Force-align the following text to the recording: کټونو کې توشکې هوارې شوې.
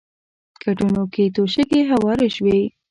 کټونو 0.63 1.01
کې 1.13 1.23
توشکې 1.35 1.81
هوارې 1.91 2.27
شوې. 2.35 2.59